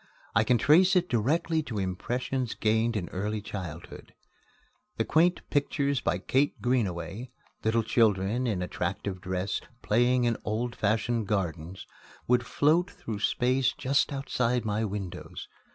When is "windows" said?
14.85-15.47